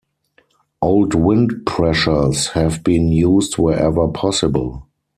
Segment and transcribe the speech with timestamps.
[0.81, 4.87] Old wind pressures have been used wherever possible.